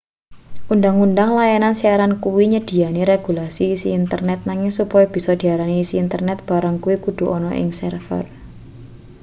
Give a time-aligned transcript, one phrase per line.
[0.73, 6.75] undhang-undhang layanan siaran kuwi nyedhiyani regulasi isi internet nanging supaya bisa diarani isi internet barang
[6.83, 8.25] kuwi kudu ana ing server